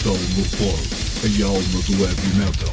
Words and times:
Metal 0.00 0.16
no 0.16 0.44
Pod, 0.56 0.80
a 1.24 1.26
alma 1.44 1.80
do 1.82 1.92
heavy 2.06 2.30
metal. 2.38 2.70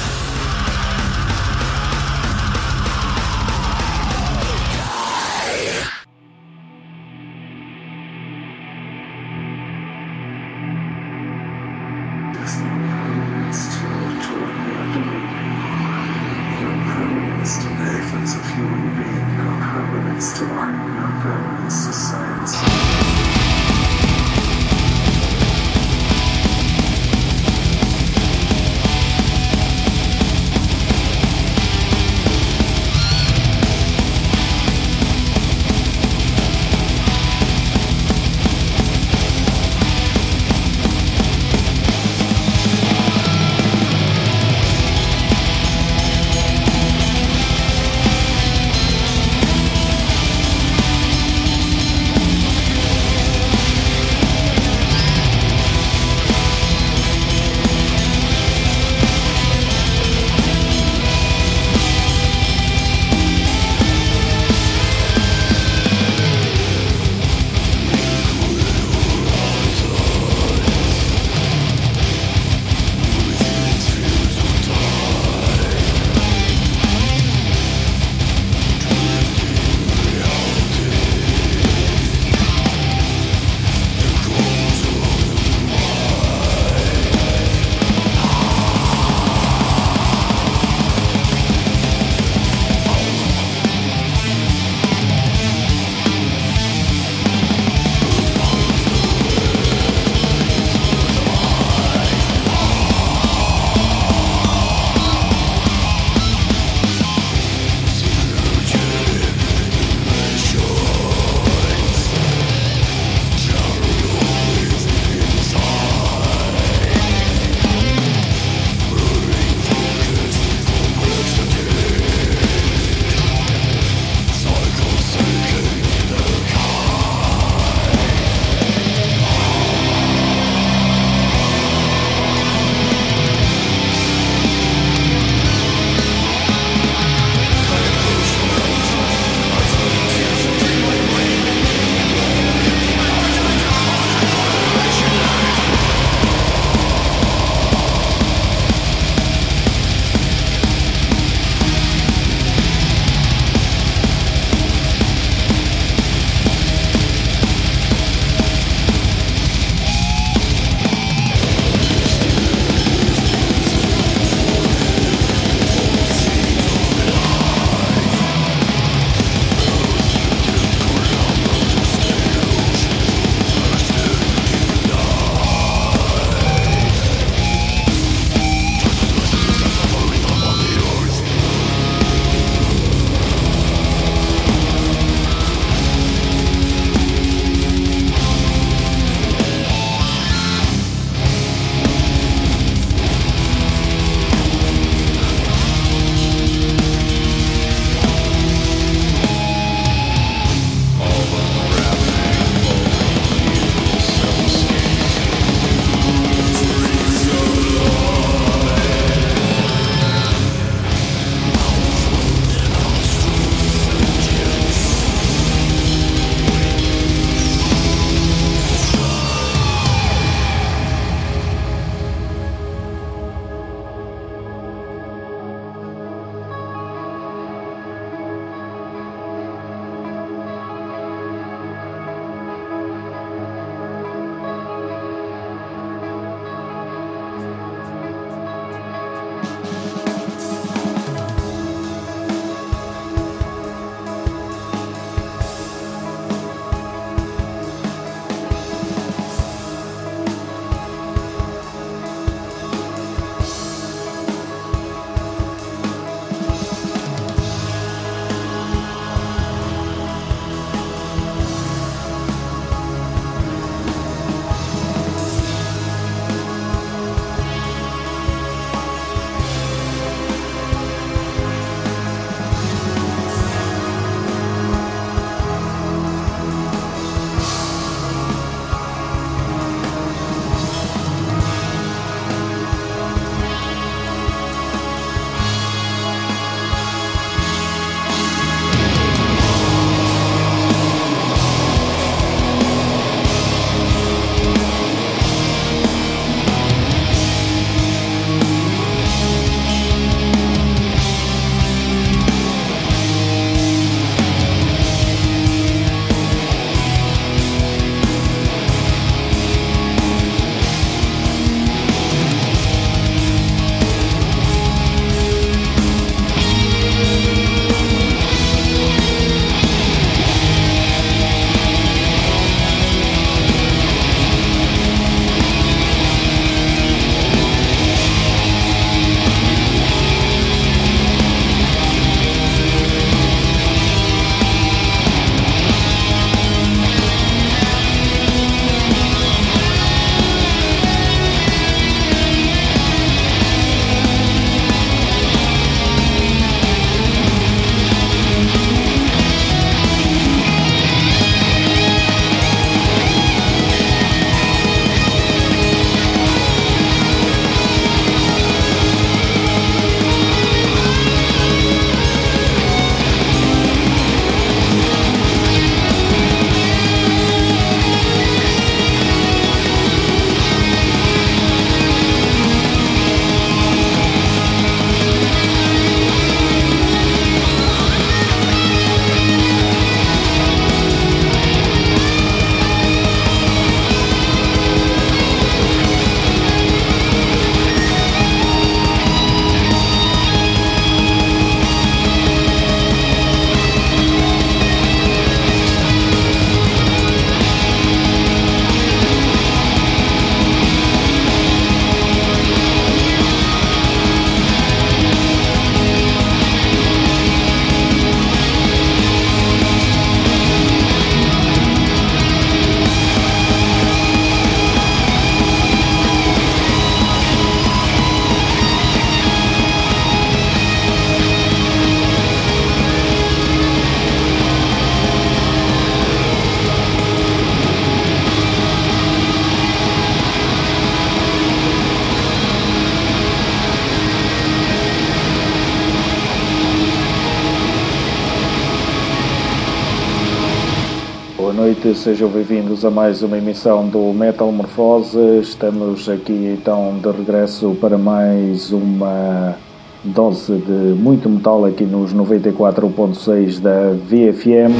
noite, 441.87 441.99
sejam 442.00 442.29
bem-vindos 442.29 442.85
a 442.85 442.91
mais 442.91 443.23
uma 443.23 443.38
emissão 443.38 443.87
do 443.87 444.12
Metal 444.12 444.50
Morfose. 444.50 445.19
Estamos 445.41 446.09
aqui 446.09 446.56
então 446.59 446.99
de 446.99 447.11
regresso 447.11 447.77
para 447.81 447.97
mais 447.97 448.73
uma 448.73 449.55
dose 450.03 450.55
de 450.55 450.73
muito 451.00 451.29
metal 451.29 451.65
aqui 451.65 451.85
nos 451.85 452.12
94.6 452.12 453.61
da 453.61 453.93
VFM. 453.93 454.75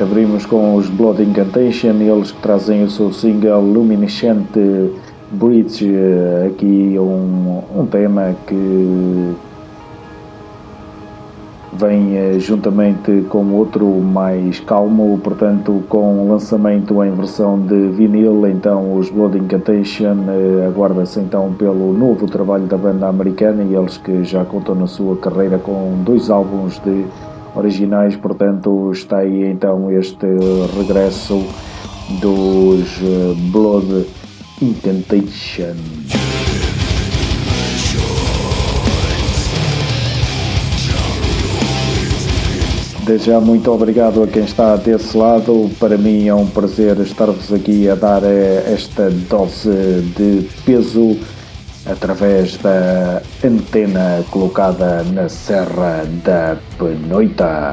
Abrimos 0.00 0.46
com 0.46 0.76
os 0.76 0.88
Blood 0.88 1.22
Incantation, 1.22 2.00
eles 2.00 2.30
que 2.30 2.40
trazem 2.40 2.84
o 2.84 2.90
seu 2.90 3.12
single 3.12 3.60
Luminescent 3.60 4.48
Bridge, 5.30 5.90
aqui 6.46 6.96
um, 6.98 7.62
um 7.76 7.86
tema 7.86 8.34
que 8.46 9.34
vem 11.72 12.16
eh, 12.16 12.38
juntamente 12.38 13.24
com 13.28 13.52
outro 13.52 13.86
mais 13.86 14.60
calmo, 14.60 15.18
portanto 15.22 15.82
com 15.88 16.28
lançamento 16.28 17.02
em 17.02 17.10
versão 17.12 17.58
de 17.58 17.88
vinil, 17.88 18.46
então 18.46 18.96
os 18.96 19.10
Blood 19.10 19.38
Incantation 19.38 20.16
eh, 20.28 20.66
aguarda-se 20.66 21.18
então 21.20 21.52
pelo 21.54 21.92
novo 21.92 22.26
trabalho 22.26 22.64
da 22.64 22.76
banda 22.76 23.08
americana 23.08 23.62
e 23.62 23.74
eles 23.74 23.96
que 23.96 24.22
já 24.22 24.44
contam 24.44 24.74
na 24.74 24.86
sua 24.86 25.16
carreira 25.16 25.58
com 25.58 26.02
dois 26.04 26.28
álbuns 26.28 26.78
de 26.80 27.06
originais, 27.54 28.16
portanto 28.16 28.90
está 28.92 29.18
aí 29.18 29.44
então 29.44 29.90
este 29.90 30.26
regresso 30.76 31.42
dos 32.20 33.00
eh, 33.02 33.34
Blood 33.50 34.06
Incantation. 34.60 36.81
Desde 43.04 43.26
já 43.26 43.40
muito 43.40 43.68
obrigado 43.72 44.22
a 44.22 44.28
quem 44.28 44.44
está 44.44 44.76
desse 44.76 45.16
lado. 45.16 45.68
Para 45.80 45.98
mim 45.98 46.28
é 46.28 46.34
um 46.34 46.46
prazer 46.46 46.98
estar-vos 47.00 47.52
aqui 47.52 47.88
a 47.88 47.96
dar 47.96 48.22
eh, 48.22 48.62
esta 48.72 49.10
dose 49.10 49.68
de 50.16 50.48
peso 50.64 51.18
através 51.84 52.56
da 52.58 53.20
antena 53.44 54.24
colocada 54.30 55.02
na 55.02 55.28
Serra 55.28 56.04
da 56.24 56.56
Penoita. 56.78 57.72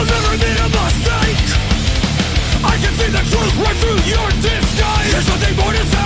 You'll 0.00 0.08
never 0.08 0.32
a 0.32 0.68
mistake. 0.70 1.36
I 2.64 2.78
can 2.80 2.94
see 2.94 3.10
the 3.10 3.20
truth 3.28 3.54
right 3.58 3.76
through 3.76 4.00
your 4.08 4.30
disguise. 4.40 5.12
There's 5.12 5.28
nothing 5.28 5.56
more 5.56 5.72
to 5.72 5.86
say. 5.88 5.99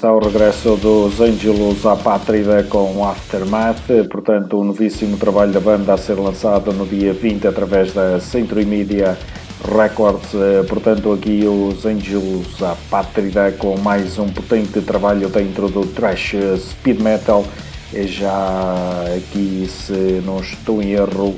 Está 0.00 0.14
o 0.14 0.18
regresso 0.18 0.76
dos 0.76 1.20
Angelus 1.20 1.84
à 1.84 1.94
Pátrida 1.94 2.62
com 2.62 3.06
Aftermath, 3.06 4.08
portanto, 4.10 4.58
um 4.58 4.64
novíssimo 4.64 5.18
trabalho 5.18 5.52
da 5.52 5.60
banda 5.60 5.92
a 5.92 5.98
ser 5.98 6.14
lançado 6.14 6.72
no 6.72 6.86
dia 6.86 7.12
20 7.12 7.46
através 7.46 7.92
da 7.92 8.18
Century 8.18 8.64
Media 8.64 9.18
Records. 9.62 10.30
Eh, 10.32 10.62
portanto, 10.66 11.12
aqui 11.12 11.44
os 11.44 11.84
Angelus 11.84 12.62
à 12.62 12.74
Pátrida 12.90 13.52
com 13.52 13.78
mais 13.78 14.18
um 14.18 14.30
potente 14.30 14.80
trabalho 14.80 15.28
dentro 15.28 15.68
do 15.68 15.84
thrash 15.84 16.34
speed 16.56 16.98
metal. 16.98 17.44
É 17.92 18.04
já 18.04 19.04
aqui, 19.14 19.68
se 19.68 20.22
não 20.24 20.40
estou 20.40 20.82
em 20.82 20.92
erro, 20.92 21.36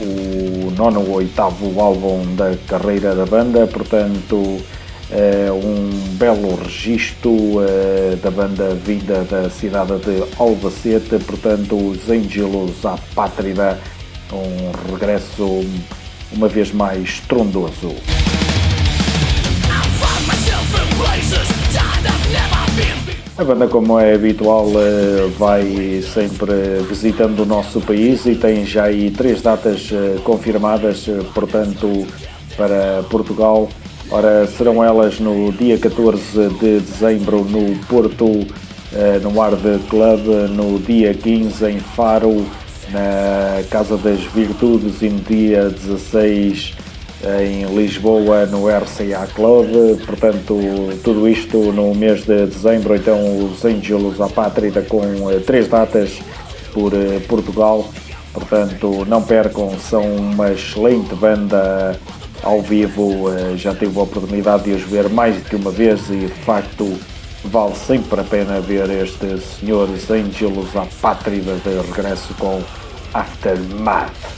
o 0.00 0.70
nono 0.70 1.00
ou 1.00 1.16
oitavo 1.16 1.78
álbum 1.78 2.24
da 2.36 2.56
carreira 2.66 3.14
da 3.14 3.26
banda, 3.26 3.66
portanto 3.66 4.62
um 5.52 5.90
belo 6.16 6.56
registro 6.56 7.60
da 8.22 8.30
banda 8.30 8.74
vinda 8.74 9.24
da 9.24 9.48
cidade 9.50 9.98
de 9.98 10.24
Albacete, 10.38 11.18
portanto 11.24 11.76
os 11.76 12.08
Angelos 12.08 12.84
à 12.84 12.98
Pátrida, 13.14 13.78
um 14.32 14.92
regresso 14.92 15.64
uma 16.32 16.48
vez 16.48 16.72
mais 16.72 17.02
estrondoso. 17.04 17.94
A 23.36 23.42
banda, 23.42 23.66
como 23.66 23.98
é 23.98 24.14
habitual, 24.14 24.68
eh, 24.76 25.28
vai 25.36 26.02
sempre 26.02 26.52
visitando 26.88 27.40
o 27.40 27.46
nosso 27.46 27.80
país 27.80 28.24
e 28.26 28.36
tem 28.36 28.64
já 28.64 28.84
aí 28.84 29.10
três 29.10 29.42
datas 29.42 29.90
confirmadas, 30.22 31.06
portanto, 31.34 32.06
para 32.56 33.02
Portugal. 33.10 33.68
Ora, 34.10 34.46
serão 34.46 34.84
elas 34.84 35.18
no 35.18 35.52
dia 35.52 35.78
14 35.78 36.48
de 36.60 36.80
dezembro 36.80 37.44
no 37.44 37.76
Porto, 37.86 38.46
no 39.22 39.42
Ard 39.42 39.60
Club, 39.88 40.26
no 40.50 40.78
dia 40.78 41.14
15 41.14 41.64
em 41.66 41.80
Faro, 41.80 42.46
na 42.90 43.62
Casa 43.70 43.96
das 43.96 44.20
Virtudes 44.20 45.02
e 45.02 45.08
no 45.08 45.20
dia 45.20 45.68
16 45.68 46.74
em 47.40 47.64
Lisboa 47.74 48.44
no 48.46 48.68
RCA 48.68 49.26
Club, 49.34 49.98
portanto 50.04 50.58
tudo 51.02 51.26
isto 51.26 51.72
no 51.72 51.94
mês 51.94 52.24
de 52.24 52.46
dezembro, 52.46 52.94
então 52.94 53.46
os 53.46 53.64
Angelos 53.64 54.20
à 54.20 54.28
Pátrida 54.28 54.82
com 54.82 55.30
eh, 55.30 55.38
três 55.38 55.66
datas 55.66 56.18
por 56.72 56.92
eh, 56.92 57.20
Portugal, 57.26 57.88
portanto 58.32 59.06
não 59.06 59.22
percam, 59.22 59.70
são 59.78 60.02
uma 60.02 60.52
excelente 60.52 61.14
banda 61.14 61.98
ao 62.44 62.60
vivo, 62.60 63.30
eh, 63.32 63.56
já 63.56 63.74
tive 63.74 63.98
a 63.98 64.02
oportunidade 64.02 64.64
de 64.64 64.72
os 64.72 64.82
ver 64.82 65.08
mais 65.08 65.34
do 65.36 65.48
que 65.48 65.56
uma 65.56 65.70
vez 65.70 66.08
e 66.10 66.26
de 66.26 66.44
facto 66.44 66.98
vale 67.44 67.74
sempre 67.74 68.20
a 68.20 68.24
pena 68.24 68.60
ver 68.60 68.88
estes 68.90 69.42
senhores 69.58 70.10
Angelos 70.10 70.76
à 70.76 70.86
Pátrida 71.00 71.56
de 71.56 71.80
regresso 71.90 72.34
com 72.34 72.62
Aftermath. 73.12 74.33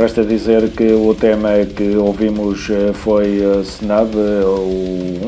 Resta 0.00 0.24
dizer 0.24 0.70
que 0.70 0.94
o 0.94 1.14
tema 1.14 1.50
que 1.76 1.94
ouvimos 1.94 2.70
eh, 2.70 2.90
foi 2.94 3.42
eh, 3.42 3.60
Snub, 3.60 4.16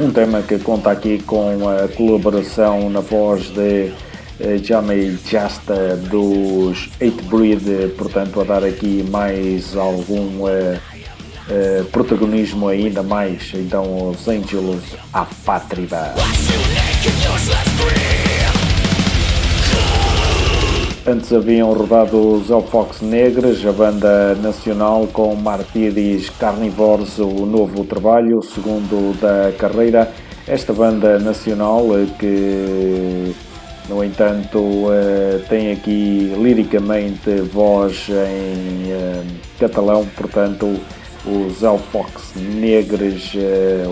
um 0.01 0.11
tema 0.11 0.41
que 0.41 0.59
conta 0.59 0.91
aqui 0.91 1.19
com 1.27 1.69
a 1.69 1.87
colaboração 1.89 2.89
na 2.89 3.01
voz 3.01 3.51
de 3.51 3.93
eh, 4.41 4.57
Jamie 4.65 5.19
Jasta 5.29 5.95
dos 6.09 6.89
8 6.99 7.23
Breed, 7.25 7.91
portanto 7.99 8.41
a 8.41 8.45
dar 8.45 8.65
aqui 8.65 9.05
mais 9.11 9.77
algum 9.77 10.41
protagonismo 11.93 12.67
ainda 12.67 13.03
mais, 13.03 13.53
então 13.55 14.09
os 14.09 14.27
Angelos 14.27 14.97
à 15.13 15.27
Pátrida. 15.45 16.15
Antes 21.05 21.33
haviam 21.33 21.73
rodado 21.73 22.17
os 22.17 22.47
Fox 22.71 23.01
Negres, 23.01 23.67
a 23.67 23.73
banda 23.73 24.37
nacional 24.37 25.09
com 25.13 25.35
Martyrs 25.35 26.31
Carnivores, 26.31 27.19
o 27.19 27.45
novo 27.45 27.85
trabalho, 27.85 28.39
o 28.39 28.43
segundo 28.43 29.13
da 29.21 29.51
carreira. 29.59 30.13
Esta 30.47 30.73
banda 30.73 31.19
nacional 31.19 31.87
eh, 31.99 32.07
que, 32.21 33.35
no 33.89 34.05
entanto, 34.05 34.93
eh, 34.93 35.41
tem 35.49 35.73
aqui 35.73 36.33
liricamente 36.39 37.35
voz 37.53 38.09
em 38.09 38.93
eh, 38.93 39.25
catalão, 39.59 40.07
portanto, 40.17 40.73
os 41.27 41.59
Fox 41.91 42.33
Negres, 42.37 43.33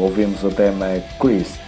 ouvimos 0.00 0.44
o 0.44 0.50
tema 0.50 0.86
Christ. 1.18 1.58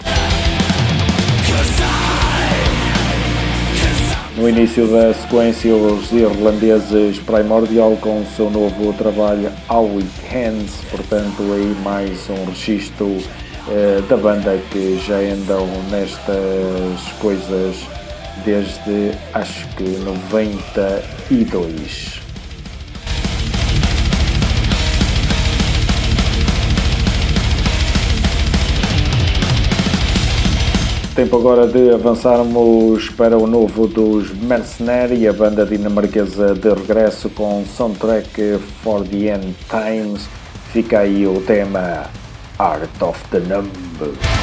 No 4.43 4.49
início 4.49 4.89
da 4.89 5.15
sequência, 5.15 5.73
os 5.73 6.11
irlandeses 6.11 7.21
Primordial 7.21 7.97
com 8.01 8.23
o 8.23 8.27
seu 8.37 8.51
novo 8.51 8.93
trabalho 8.95 9.53
How 9.71 9.99
It 9.99 10.11
Hands, 10.33 10.73
portanto, 10.91 11.45
aí 11.55 11.77
mais 11.85 12.29
um 12.29 12.47
registro 12.47 13.19
eh, 13.69 14.03
da 14.09 14.17
banda 14.17 14.61
que 14.73 15.01
já 15.07 15.19
andam 15.19 15.69
nestas 15.93 17.01
coisas 17.21 17.77
desde 18.45 19.13
acho 19.33 19.69
que 19.77 19.85
92. 19.85 22.22
Tempo 31.15 31.37
agora 31.37 31.67
de 31.67 31.91
avançarmos 31.91 33.11
para 33.11 33.37
o 33.37 33.47
novo 33.47 33.87
dos 33.87 34.31
Mercenary, 34.31 35.29
a 35.29 35.33
banda 35.33 35.67
dinamarquesa 35.67 36.55
de 36.55 36.73
regresso 36.73 37.29
com 37.29 37.63
soundtrack 37.67 38.59
for 38.83 39.07
the 39.07 39.27
End 39.27 39.55
Times. 39.69 40.27
Fica 40.73 41.01
aí 41.01 41.27
o 41.27 41.39
tema 41.43 42.07
Art 42.59 43.03
of 43.03 43.23
the 43.31 43.41
Number. 43.41 44.42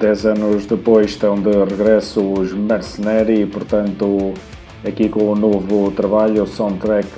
Dez 0.00 0.24
anos 0.24 0.64
depois 0.64 1.10
estão 1.10 1.34
de 1.34 1.50
regresso 1.50 2.22
os 2.32 2.54
Mercenary, 2.54 3.44
portanto, 3.44 4.32
aqui 4.82 5.10
com 5.10 5.30
o 5.30 5.36
novo 5.36 5.90
trabalho, 5.90 6.44
o 6.44 6.46
soundtrack 6.46 7.10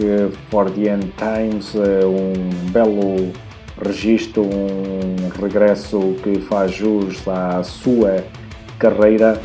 For 0.50 0.68
the 0.68 0.92
End 0.92 1.12
Times, 1.16 1.76
é 1.76 2.04
um 2.04 2.32
belo 2.72 3.30
registro, 3.86 4.42
um 4.42 5.28
regresso 5.40 6.16
que 6.24 6.40
faz 6.40 6.72
jus 6.72 7.22
à 7.28 7.62
sua 7.62 8.24
carreira. 8.80 9.40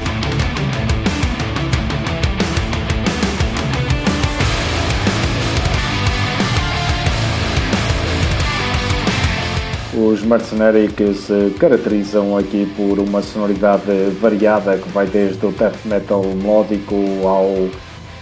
Os 9.97 10.21
Mercenary 10.21 10.89
que 10.89 11.11
se 11.15 11.55
caracterizam 11.59 12.37
aqui 12.37 12.71
por 12.77 12.99
uma 12.99 13.19
sonoridade 13.19 14.11
variada 14.21 14.77
que 14.77 14.87
vai 14.89 15.07
desde 15.07 15.43
o 15.43 15.51
death 15.51 15.85
metal 15.85 16.23
melódico 16.23 16.95
ao 17.25 17.67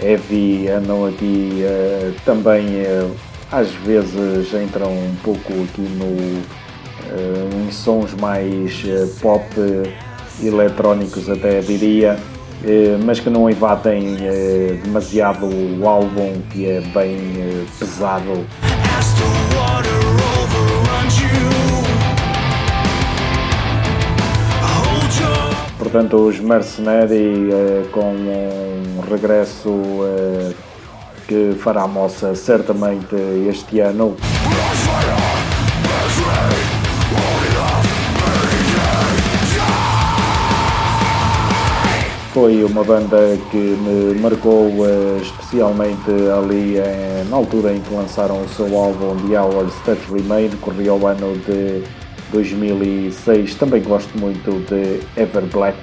heavy, 0.01 0.69
andam 0.69 1.05
aqui 1.05 1.63
uh, 1.65 2.13
também 2.23 2.65
uh, 2.83 3.13
às 3.51 3.71
vezes 3.71 4.53
entram 4.53 4.89
um 4.89 5.15
pouco 5.21 5.51
aqui 5.51 5.81
no 5.81 6.05
uh, 6.05 7.67
em 7.67 7.69
sons 7.73 8.13
mais 8.13 8.81
pop 9.21 9.45
eletrónicos 10.41 11.29
até 11.29 11.59
diria 11.59 12.17
mas 13.05 13.19
que 13.19 13.29
não 13.29 13.49
invadem 13.49 14.17
demasiado 14.81 15.45
o 15.45 15.87
álbum 15.87 16.41
que 16.51 16.65
é 16.67 16.81
bem 16.81 17.65
pesado 17.77 18.45
Portanto, 25.95 26.17
os 26.27 26.41
Mercenary 26.41 27.49
eh, 27.49 27.85
com 27.89 28.11
um 28.11 28.99
regresso 29.09 29.71
eh, 30.03 30.51
que 31.25 31.55
fará 31.57 31.87
moça 31.87 32.35
certamente 32.35 33.15
este 33.49 33.79
ano. 33.79 34.17
Foi 42.33 42.61
uma 42.65 42.83
banda 42.83 43.17
que 43.49 43.55
me 43.55 44.19
marcou 44.19 44.67
eh, 44.85 45.21
especialmente 45.21 46.11
ali 46.37 46.77
eh, 46.77 47.23
na 47.29 47.37
altura 47.37 47.73
em 47.73 47.79
que 47.79 47.93
lançaram 47.93 48.41
o 48.41 48.49
seu 48.49 48.77
álbum 48.77 49.15
The 49.29 49.39
Hours 49.39 49.73
That 49.85 50.01
Remain, 50.11 50.49
corria 50.59 50.93
o 50.93 51.07
ano 51.07 51.37
de 51.37 52.04
2006. 52.35 53.55
Também 53.55 53.81
gosto 53.81 54.17
muito 54.19 54.51
de 54.67 54.99
Ever 55.19 55.45
Black, 55.45 55.77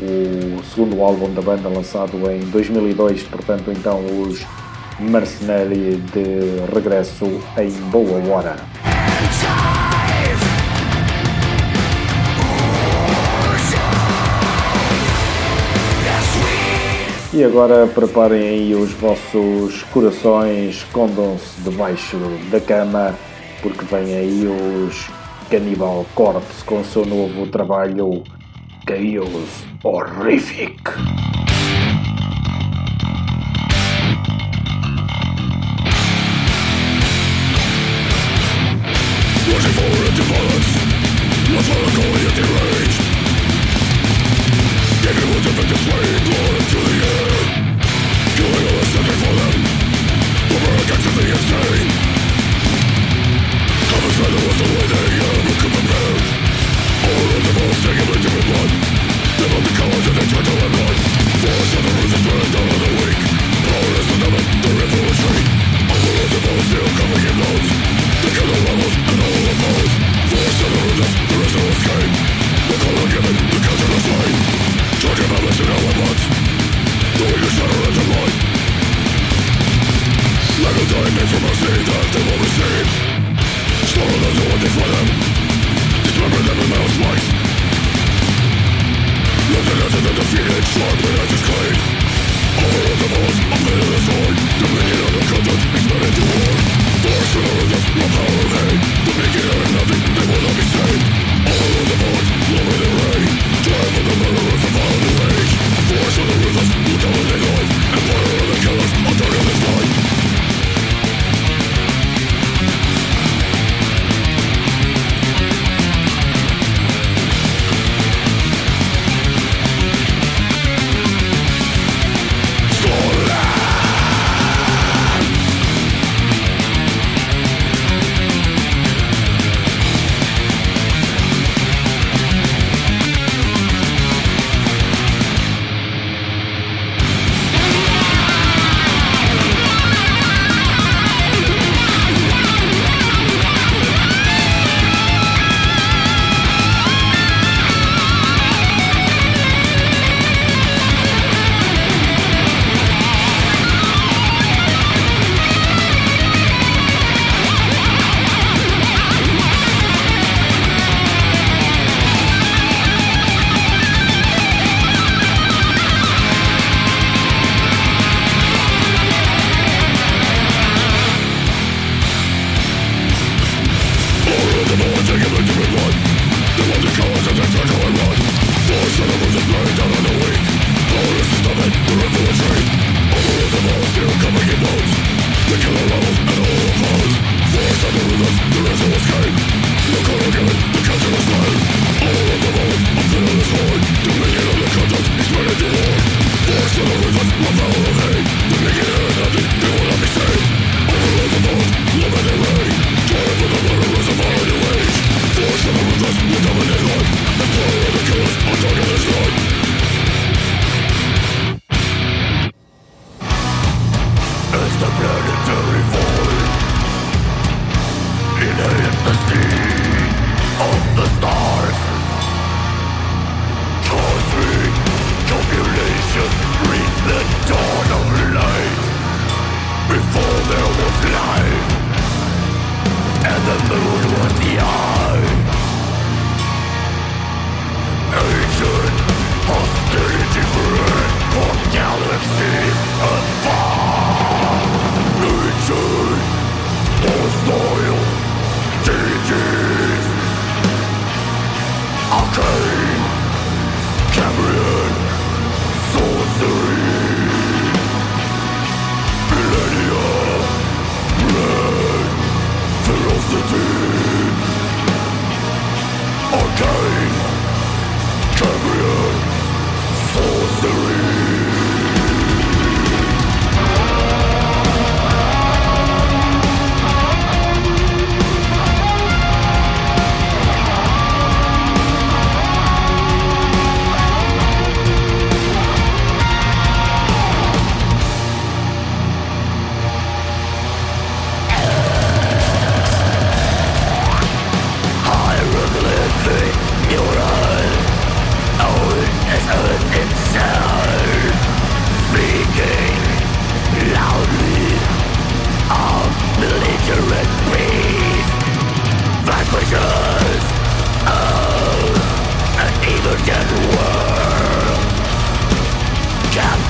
o 0.00 0.64
segundo 0.64 1.02
álbum 1.02 1.32
da 1.34 1.42
banda 1.42 1.68
lançado 1.68 2.16
em 2.30 2.40
2002, 2.50 3.24
portanto, 3.24 3.70
então 3.70 4.00
os 4.22 4.42
Mercenary 4.98 6.02
de 6.12 6.72
regresso 6.74 7.26
em 7.58 7.70
boa 7.90 8.18
hora. 8.32 8.56
E 17.34 17.44
agora 17.44 17.86
preparem 17.86 18.42
aí 18.42 18.74
os 18.74 18.92
vossos 18.92 19.82
corações, 19.84 20.76
escondam-se 20.76 21.60
debaixo 21.62 22.16
da 22.50 22.60
cama, 22.60 23.14
porque 23.62 23.84
vem 23.86 24.14
aí 24.14 24.46
os 24.46 25.21
Cannibal 25.52 26.06
Corpse 26.14 26.64
com 26.64 26.82
seu 26.82 27.04
novo 27.04 27.46
trabalho 27.46 28.24
Chaos 28.86 29.66
Horrific. 29.84 30.80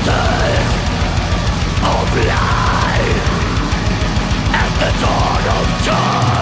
masters 0.07 0.73
of 1.83 2.17
life 2.27 3.29
at 4.53 4.71
the 4.81 4.91
dawn 5.01 5.45
of 5.59 5.87
time. 5.87 6.42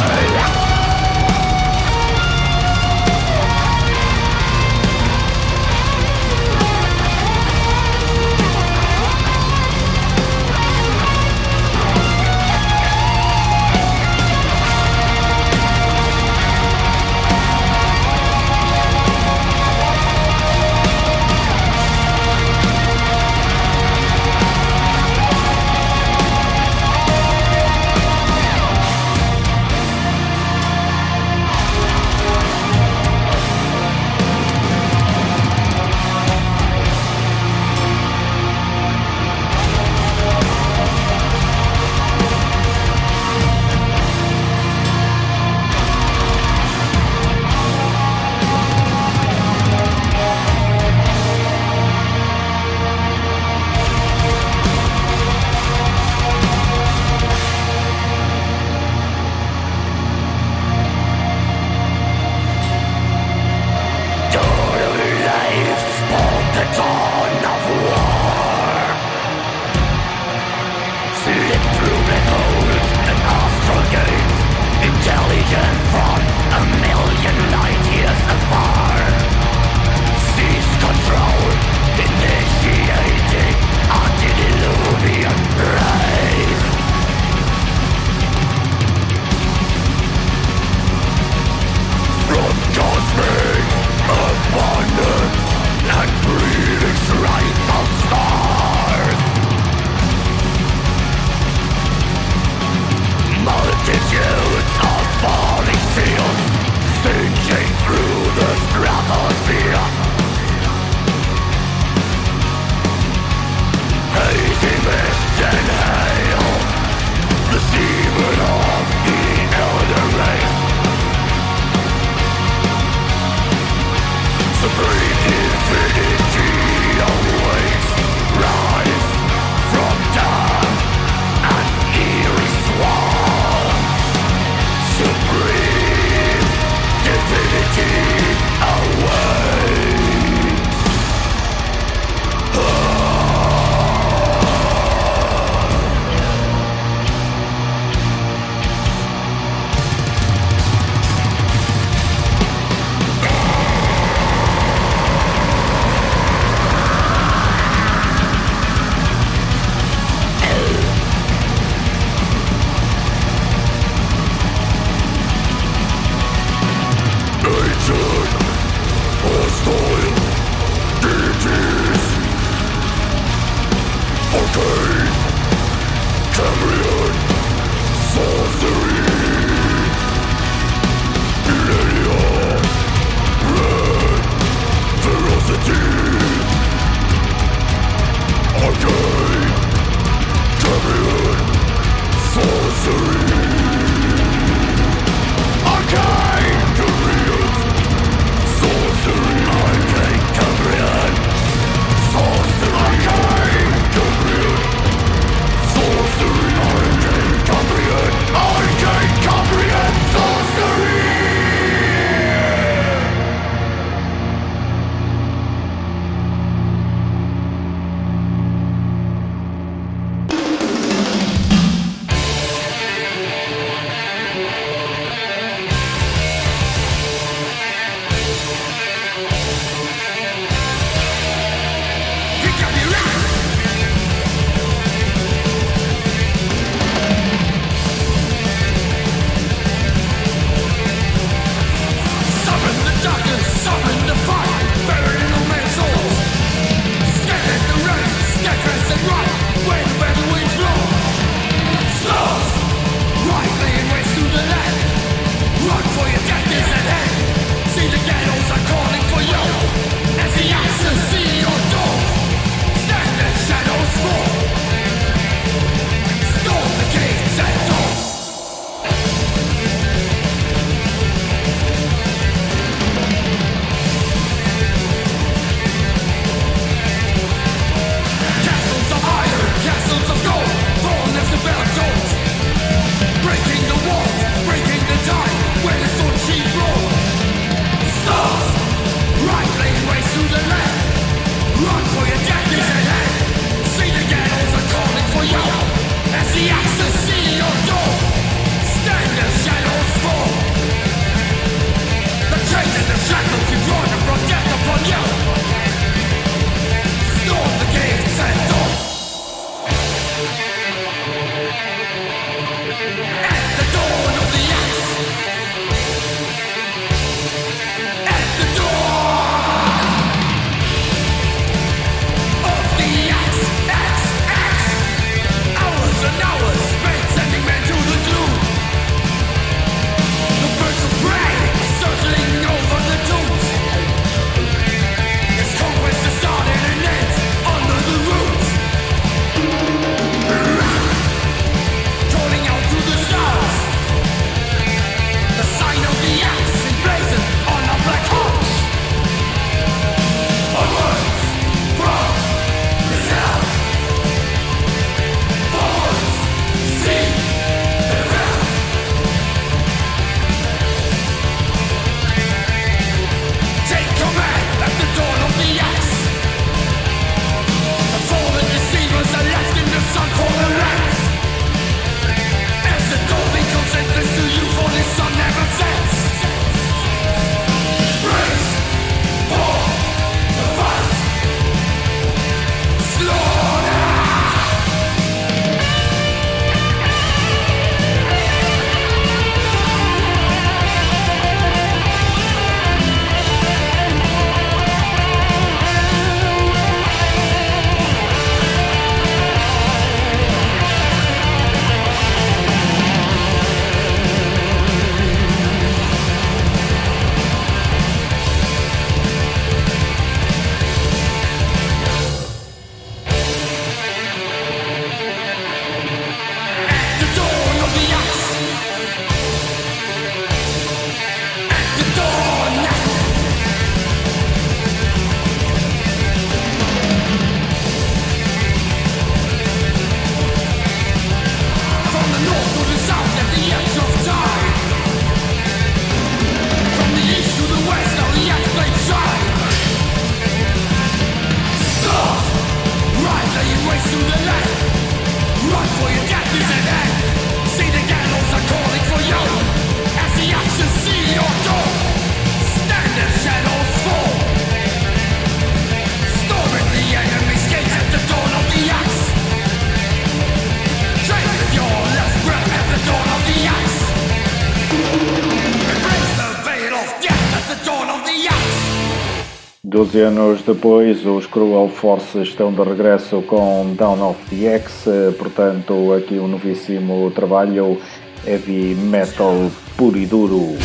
Anos 470.01 470.43
depois, 470.43 471.05
os 471.05 471.27
Cruel 471.27 471.69
Force 471.69 472.21
estão 472.23 472.53
de 472.53 472.63
regresso 472.63 473.23
com 473.23 473.75
Down 473.77 474.11
of 474.11 474.19
the 474.31 474.47
X, 474.55 474.85
portanto, 475.19 475.93
aqui 475.93 476.19
um 476.19 476.29
novíssimo 476.29 477.11
trabalho 477.11 477.79
heavy 478.27 478.75
metal 478.75 479.35
puro 479.77 479.99
e 479.99 480.07
duro. 480.07 480.57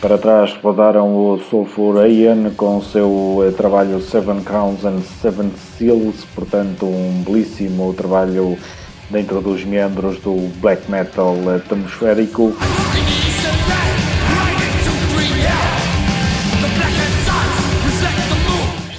Para 0.00 0.18
trás 0.18 0.54
rodaram 0.62 1.16
o 1.16 1.38
Sulfur 1.38 2.06
Ian 2.06 2.50
com 2.56 2.78
o 2.78 2.82
seu 2.82 3.44
eh, 3.46 3.50
trabalho 3.50 4.00
Seven 4.00 4.42
Crowns 4.42 4.84
and 4.84 5.00
Seven 5.20 5.50
Seals, 5.50 6.24
portanto 6.34 6.86
um 6.86 7.24
belíssimo 7.26 7.92
trabalho 7.94 8.56
dentro 9.10 9.40
dos 9.40 9.64
meandros 9.64 10.20
do 10.20 10.48
black 10.60 10.88
metal 10.90 11.34
atmosférico. 11.56 12.54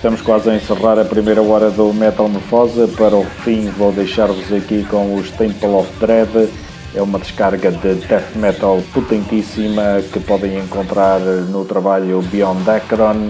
Estamos 0.07 0.21
quase 0.21 0.49
a 0.49 0.55
encerrar 0.55 0.97
a 0.97 1.03
primeira 1.03 1.41
hora 1.41 1.69
do 1.69 1.93
Metal 1.93 2.29
Morfosa. 2.29 2.87
Para 2.87 3.13
o 3.13 3.25
fim, 3.25 3.69
vou 3.71 3.91
deixar-vos 3.91 4.53
aqui 4.53 4.85
com 4.85 5.15
os 5.15 5.29
Temple 5.31 5.67
of 5.67 5.91
Dread. 5.99 6.47
É 6.95 7.01
uma 7.01 7.19
descarga 7.19 7.69
de 7.69 7.95
death 7.95 8.33
metal 8.37 8.81
potentíssima 8.93 10.01
que 10.13 10.21
podem 10.21 10.59
encontrar 10.59 11.19
no 11.19 11.65
trabalho 11.65 12.21
Beyond 12.21 12.69
Akron. 12.69 13.27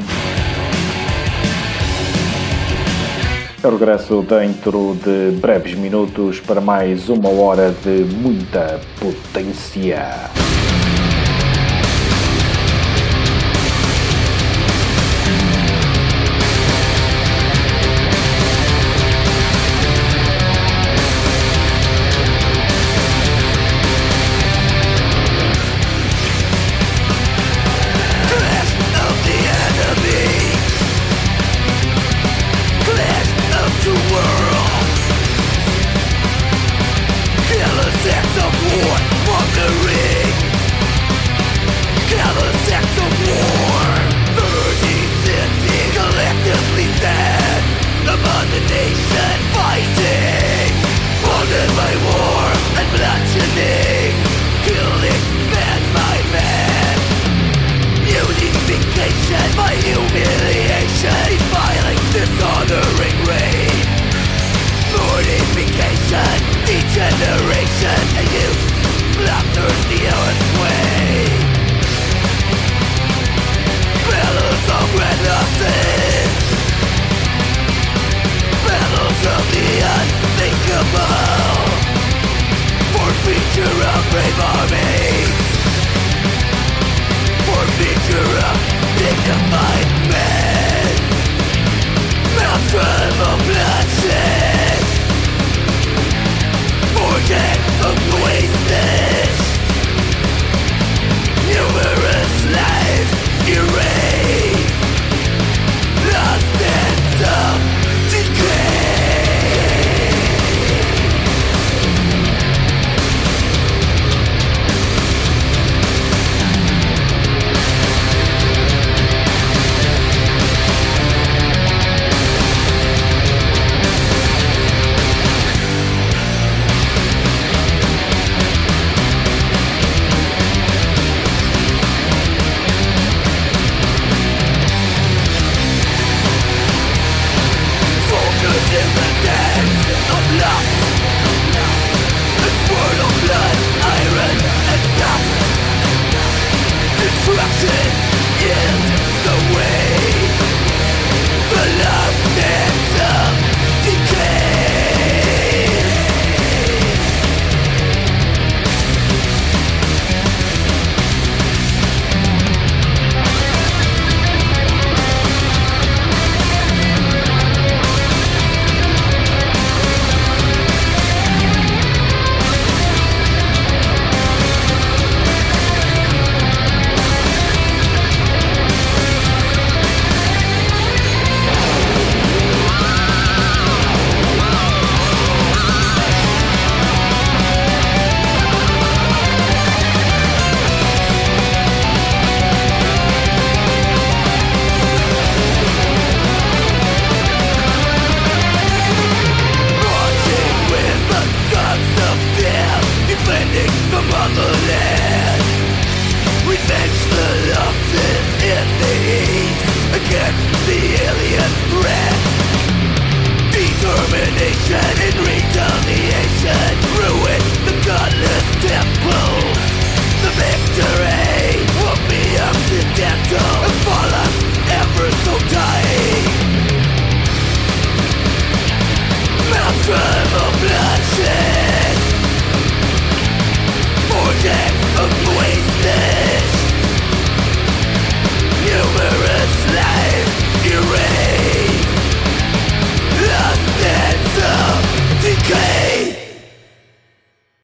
Eu 3.64 3.72
regresso 3.72 4.22
dentro 4.22 4.96
de 5.04 5.36
breves 5.40 5.74
minutos 5.74 6.40
para 6.42 6.62
mais 6.62 7.10
uma 7.10 7.30
hora 7.30 7.74
de 7.84 8.06
muita 8.14 8.80
potência. 9.00 10.30